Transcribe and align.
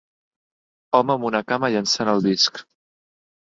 Home 0.99 1.13
amb 1.17 1.27
una 1.29 1.43
cama 1.53 1.71
llançant 1.75 2.11
el 2.17 2.25
disc. 2.31 2.61